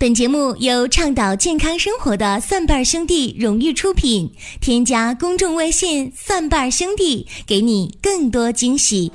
[0.00, 4.32] 本节目由倡导健康生活的蒜瓣兄弟荣誉出品。
[4.58, 9.12] 添加公众微信“蒜瓣兄弟”，给你更多惊喜。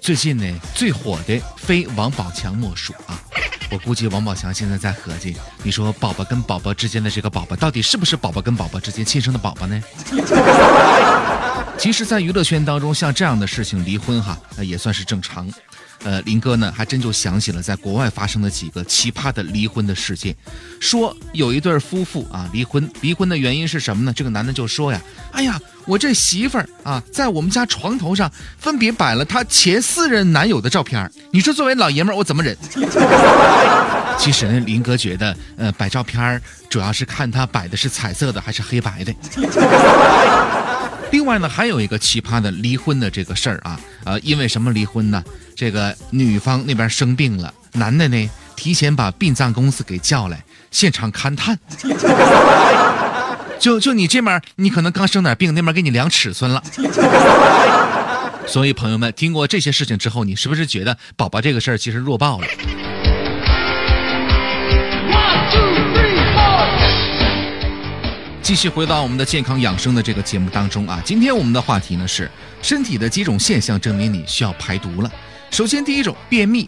[0.00, 3.20] 最近呢，最火的非王宝强莫属啊！
[3.72, 9.82] 我估计王宝强现在在合计，你说宝宝跟宝宝之间的这个宝宝，到底是不是宝宝跟宝宝之间亲生的宝宝呢？
[11.78, 15.48] 其实，在娱乐圈当中，像这样的事情，离婚哈，那也算是正常。
[16.04, 20.34] 呃，林哥呢，还真就想起了在国外发生的几个奇葩的离婚的事件。
[20.80, 24.12] 说有一对夫妇啊离婚，离婚的原因是什么呢？
[24.12, 25.00] 这个男的就说呀
[25.32, 32.56] ：“哎呀，我这媳妇儿啊，在我们家床头上分别摆了她前四任男友的照片你说作为老爷们儿，我怎么忍？”
[34.18, 39.14] 其实呢，林哥觉得，呃，摆照片主要是看他摆的是彩色的还是黑白的。
[41.10, 45.22] 另外呢，还有一个奇葩的离婚的这个事儿啊，呃，因为什么离婚呢？
[45.54, 51.58] 这个女方那边生病了，男的呢提前把殡葬公司给叫来，现场勘探。
[53.58, 56.62] 就就你这边，你可能刚生点病，那边给你量尺寸了。
[58.46, 62.46] 所以朋友们，听过这些事情之后，你是不是觉得宝宝这个事儿其实弱爆了？
[68.48, 72.30] 继续回到我们的健康养生的这个节目当中啊，今天我们的话题呢是
[72.62, 75.12] 身体的几种现象证明你需要排毒了。
[75.50, 76.66] 首先，第一种便秘，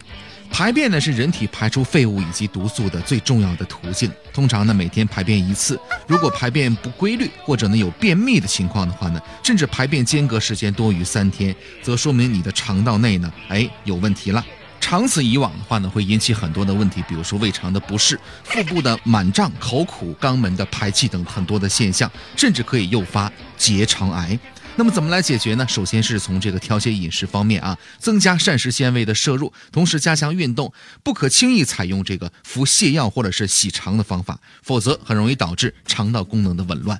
[0.51, 4.11] 排便呢是人体排出废物以及毒素的最重要的途径。
[4.31, 14.45] 通常呢每天排便一次，如果排便不规律或者呢有便秘的情况的话呢，甚至排便间隔时间多于三天，则说明你的肠道内呢哎有问题了。
[14.91, 24.37] 长此以往的话呢，会引起很多的问题，比如说胃肠的不适、腹部的满胀、口苦、肛门的排气等很多的现象，甚至可以诱发结肠癌。
[24.75, 25.65] 那么怎么来解决呢？
[25.65, 36.99] 首先是从这个调节饮食方面啊，增加膳食纤维的摄入，同时加强运动，不可轻易采用这个服泻药或者是洗肠的方法，否则很容易导致肠道功能的紊乱。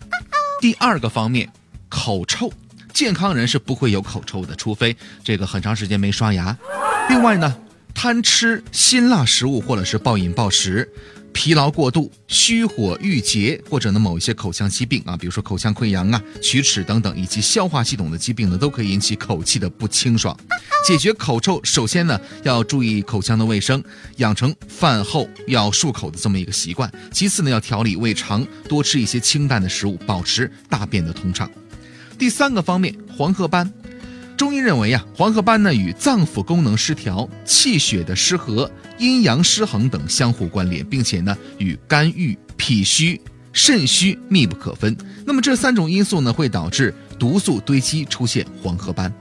[0.61, 1.51] 第二个方面，
[1.89, 2.53] 口臭，
[2.93, 6.57] 健康人是不会有口臭的，除非这个很长时间没刷牙。
[7.09, 7.53] 另外呢。
[7.93, 10.89] 贪吃辛辣食物，或者是暴饮暴食，
[11.31, 20.35] 疲劳过度、虚火郁结，或者呢某一些口腔疾病啊，比如说口腔溃疡啊、龋齿等等，以及消化系统的疾病呢，都可以引起口气的不清爽。
[20.85, 23.83] 解决口臭，首先呢要注意口腔的卫生，
[24.17, 26.91] 养成饭后要漱口的这么一个习惯。
[27.11, 31.49] 其次呢要调理胃肠，多吃一些清淡的食物，保持大便的通畅。
[32.17, 33.71] 第三个方面，黄褐斑。
[34.41, 43.21] 中医认为呀，黄褐斑呢与脏腑功能失调、气血的失和、阴阳失衡等相互关联，并且呢与肝郁、脾虚、
[43.53, 44.97] 肾虚密不可分。
[45.27, 49.13] 那么这三种因素呢会导致毒素堆积，出现黄褐斑。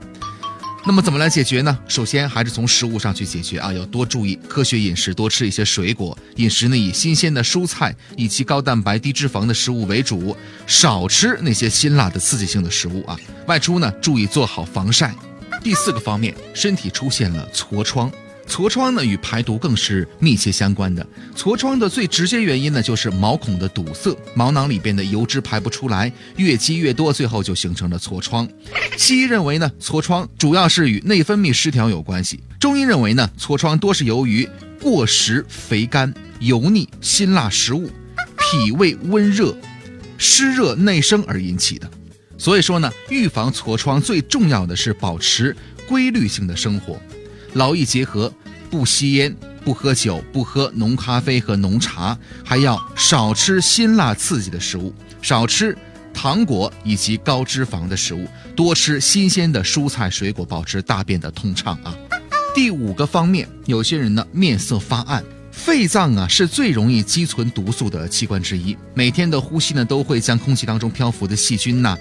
[0.83, 1.77] 那么怎么来解决呢？
[1.87, 13.15] 首先还是从食物上去解决啊，要多注意科学饮食，多吃一些水果，饮食呢以新鲜的蔬菜以及高蛋白低脂肪的食物为主，少吃那些辛辣的刺激性的食物啊。
[13.45, 15.13] 外出呢注意做好防晒。
[15.63, 18.11] 第四个方面，身体出现了痤疮。
[18.47, 21.05] 痤疮呢与排毒更是密切相关的。
[21.35, 28.47] 痤疮的最直接原因呢就是毛孔的堵塞，毛囊里边的油脂排不出来，越积越多，最后就形成了痤疮。
[28.97, 34.47] 西医认为呢，痤疮主要是与内分泌失调有关系；中医认为呢，痤疮多是由于
[34.81, 37.89] 过食肥甘、油腻、辛辣食物，
[38.37, 39.55] 脾胃温热、
[40.17, 41.89] 湿热内生而引起的。
[42.37, 45.55] 所以说呢，预防痤疮最重要的是保持
[45.87, 46.99] 规律性的生活，
[47.53, 48.31] 劳逸结合。
[48.69, 49.35] 不吸烟，
[49.65, 55.77] 不喝酒，不喝浓咖啡和浓茶，还要少吃辛辣刺激的食物，少吃
[56.13, 58.25] 糖果以及高脂肪的食物，
[58.55, 61.93] 多吃新鲜的蔬菜水果，保持大便的通畅啊。
[62.55, 71.97] 第五个方面，有些人呢面色发暗，肺脏啊是最容易积存毒素的器官之一，每天的呼吸呢都会将空气当中漂浮的细菌呐。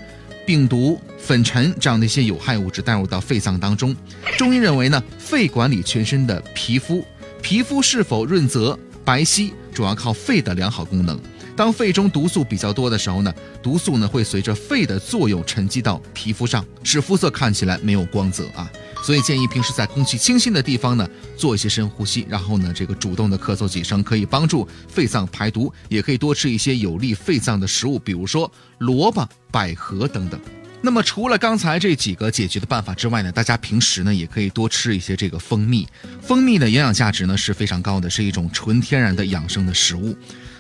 [0.51, 3.95] 病毒、粉尘这样的一些有害物质带入到肺脏当中。
[4.37, 7.07] 中医认为呢，肺管理全身的皮肤，
[7.41, 11.17] 皮肤是否润泽、白皙，主要靠肺的良好功能。
[11.55, 13.33] 当肺中毒素比较多的时候呢，
[13.63, 18.69] 毒素呢会随着肺的作用沉积到皮肤上，使肤色看起来没有光泽啊。
[19.03, 30.39] 所以建议平时在空气清新的地方呢，做一些深呼吸，然后呢这个主动的咳嗽几声，可以帮助肺脏排毒，也可以多吃一些有利肺脏的食物，比如说萝卜、百合等等。
[30.83, 35.87] 那么除了刚才这几个解决的办法之外呢，大家平时呢也可以多吃一些这个蜂蜜。
[36.23, 40.17] 蜂蜜的营养价值呢是非常高的，是一种纯天然的养生的食物。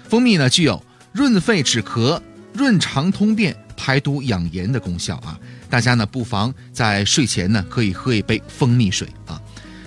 [0.08, 0.82] 蜂蜜呢具有
[1.12, 2.20] 润肺止咳、
[2.52, 5.38] 润肠通便、排毒养颜的功效啊。
[5.70, 9.40] 大家呢不妨在睡前呢可以喝一杯蜂蜜水啊。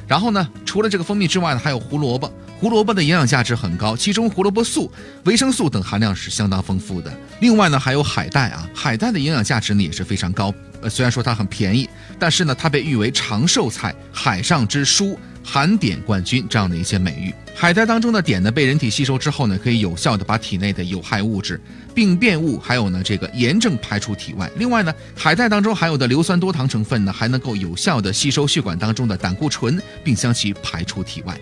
[0.08, 2.32] 然后呢，除了这个蜂蜜之外呢，还有胡萝卜。
[2.60, 4.90] 胡萝卜的营养价值很高，其中胡萝卜素、
[5.26, 7.12] 维生素等含量是相当丰富的。
[7.42, 10.54] 另外呢，还有海带啊，海带的营养价值呢也是非常高。
[10.84, 11.90] 呃，虽然说它很便宜，
[12.20, 15.18] 但是呢，它被誉为长寿菜、海上之书。
[15.46, 21.60] 含碘冠军这样的一些美誉，海带当中的碘呢，被人体吸收之后呢，可以有效的把体内的有害物质、
[21.94, 24.50] 病变物，还有呢这个炎症排出体外。
[24.56, 31.38] 另外呢，海带当中含有的硫酸多糖成分呢，还能够有效的吸收血管当中的胆固醇，并将其排出体外。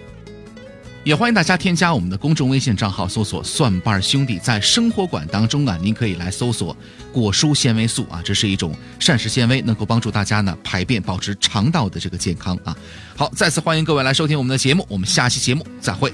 [1.03, 4.37] 也欢迎大家添加我们的公众微信账号，搜索“蒜瓣兄弟”。
[4.43, 6.77] 在生活馆当中呢，您可以来搜索
[7.11, 12.75] 果蔬纤维素啊，这是一种膳食纤维，能够帮助大家呢排便，保持肠道的这个健康啊。
[13.15, 16.13] 好，再次欢迎各位来收听我们的节目，我们下期节目再会。